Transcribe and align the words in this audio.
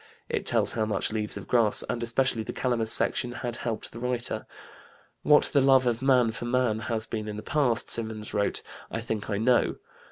It 0.29 0.47
tells 0.47 0.71
how 0.71 0.87
much 0.87 1.11
Leaves 1.13 1.37
of 1.37 1.47
Grass, 1.47 1.83
and 1.87 2.01
especially 2.01 2.41
the 2.41 2.51
Calamus 2.53 2.91
section, 2.91 3.33
had 3.33 3.57
helped 3.57 3.91
the 3.91 3.99
writer. 3.99 4.47
"What 5.21 5.43
the 5.53 5.61
love 5.61 5.85
of 5.85 6.01
man 6.01 6.31
for 6.31 6.45
man 6.45 6.79
has 6.79 7.05
been 7.05 7.27
in 7.27 7.37
the 7.37 7.43
past," 7.43 7.87
Symonds 7.91 8.33
wrote, 8.33 8.63
"I 8.89 8.99
think 8.99 9.29
I 9.29 9.37
know. 9.37 9.75